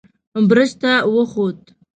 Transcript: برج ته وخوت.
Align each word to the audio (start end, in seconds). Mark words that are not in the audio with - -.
برج 0.49 0.71
ته 0.81 0.91
وخوت. 1.13 1.59